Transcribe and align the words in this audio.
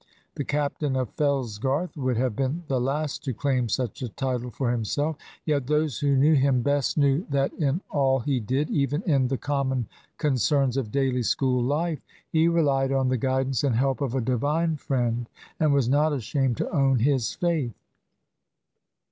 The 0.33 0.43
captain 0.43 0.95
of 0.95 1.15
Fellsgarth 1.15 1.95
would 1.95 2.17
have 2.17 2.35
been 2.35 2.63
the 2.67 2.81
last 2.81 3.23
to 3.23 3.35
claim 3.35 3.69
such 3.69 4.01
a 4.01 4.09
title 4.09 4.49
for 4.49 4.71
himself; 4.71 5.15
yet 5.45 5.67
those 5.67 5.99
who 5.99 6.15
knew 6.15 6.33
him 6.33 6.63
best 6.63 6.97
knew 6.97 7.23
that 7.29 7.53
in 7.53 7.81
all 7.91 8.19
he 8.21 8.39
did, 8.39 8.71
even 8.71 9.03
in 9.03 9.27
the 9.27 9.37
common 9.37 9.87
concerns 10.17 10.75
of 10.75 10.91
daily 10.91 11.21
school 11.21 11.61
life, 11.63 11.99
he 12.27 12.47
relied 12.47 12.91
on 12.91 13.09
the 13.09 13.17
guidance 13.17 13.63
and 13.63 13.75
help 13.75 14.01
of 14.01 14.15
a 14.15 14.21
Divine 14.21 14.75
Friend, 14.77 15.29
and 15.59 15.71
was 15.71 15.87
not 15.87 16.13
ashamed 16.13 16.57
to 16.57 16.71
own 16.71 16.97
his 16.97 17.33
faith. 17.35 17.75